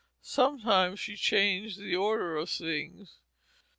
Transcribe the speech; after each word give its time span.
Sometimes 0.23 0.99
she 0.99 1.15
changed 1.15 1.77
the 1.77 1.95
order 1.95 2.35
of 2.35 2.49
things. 2.49 3.17